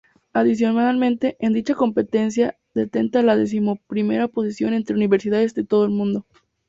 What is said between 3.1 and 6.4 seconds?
la decimoprimera posición entre universidades todo el mundo.